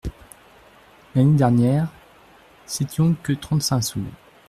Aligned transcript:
L'année 1.13 1.37
dernière, 1.37 1.87
c'étions 2.65 3.15
que 3.21 3.33
trente-cinq 3.33 3.81
sous. 3.81 4.03